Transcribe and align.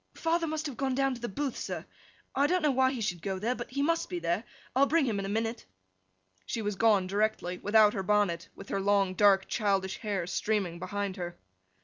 'Father 0.15 0.47
must 0.47 0.65
have 0.65 0.77
gone 0.77 0.95
down 0.95 1.13
to 1.13 1.21
the 1.21 1.29
Booth, 1.29 1.55
sir. 1.55 1.85
I 2.33 2.47
don't 2.47 2.63
know 2.63 2.71
why 2.71 2.91
he 2.91 3.01
should 3.01 3.21
go 3.21 3.37
there, 3.37 3.53
but 3.53 3.69
he 3.69 3.83
must 3.83 4.09
be 4.09 4.17
there; 4.17 4.45
I'll 4.75 4.87
bring 4.87 5.05
him 5.05 5.19
in 5.19 5.25
a 5.25 5.29
minute!' 5.29 5.67
She 6.47 6.63
was 6.63 6.73
gone 6.75 7.05
directly, 7.05 7.59
without 7.59 7.93
her 7.93 8.01
bonnet; 8.01 8.49
with 8.55 8.69
her 8.69 8.81
long, 8.81 9.13
dark, 9.13 9.47
childish 9.47 9.97
hair 9.97 10.25
streaming 10.25 10.79
behind 10.79 11.17
her. 11.17 11.37